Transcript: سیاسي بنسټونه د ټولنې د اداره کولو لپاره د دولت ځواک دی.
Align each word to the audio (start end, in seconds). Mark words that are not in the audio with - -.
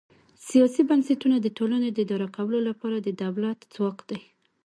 سیاسي 0.47 0.81
بنسټونه 0.89 1.37
د 1.41 1.47
ټولنې 1.57 1.89
د 1.91 1.97
اداره 2.05 2.27
کولو 2.35 2.59
لپاره 2.69 2.97
د 3.01 3.09
دولت 3.23 3.59
ځواک 3.73 3.97
دی. 4.09 4.19